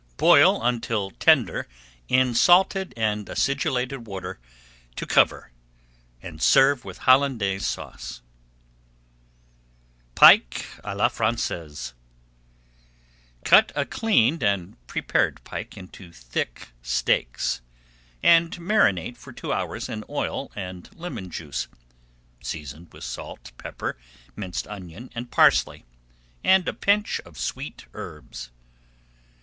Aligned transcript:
Boil 0.17 0.63
until 0.63 1.11
tender 1.11 1.67
in 2.07 2.33
salted 2.33 2.91
and 2.97 3.29
acidulated 3.29 4.07
water 4.07 4.39
to 4.95 5.05
cover 5.05 5.51
and 6.23 6.41
serve 6.41 6.83
with 6.83 6.97
Hollandaise 6.97 7.67
Sauce. 7.67 8.23
[Page 10.15 10.41
251] 10.79 10.79
PIKE 10.81 10.83
À 10.83 10.97
LA 10.97 11.07
FRANÇAISE 11.07 11.93
Cut 13.43 13.71
a 13.75 13.85
cleaned 13.85 14.41
and 14.41 14.75
prepared 14.87 15.43
pike 15.43 15.77
into 15.77 16.11
thick 16.11 16.69
steaks, 16.81 17.61
and 18.23 18.57
marinate 18.59 19.17
for 19.17 19.31
two 19.31 19.53
hours 19.53 19.87
in 19.87 20.03
oil 20.09 20.51
and 20.55 20.89
lemon 20.95 21.29
juice, 21.29 21.67
seasoned 22.41 22.91
with 22.91 23.03
salt, 23.03 23.51
pepper, 23.59 23.99
minced 24.35 24.65
onion 24.67 25.11
and 25.13 25.29
parsley, 25.29 25.85
and 26.43 26.67
a 26.67 26.73
pinch 26.73 27.19
of 27.19 27.37
sweet 27.37 27.85
herbs. 27.93 28.49